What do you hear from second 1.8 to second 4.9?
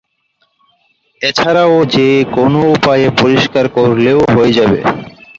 যে কোনো উপায়ে পরিষ্কার করলেও হয়ে যাবে।